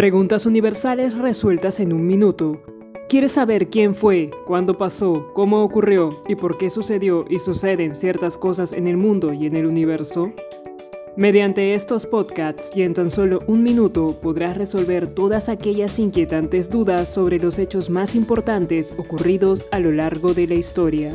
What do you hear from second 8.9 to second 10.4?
mundo y en el universo?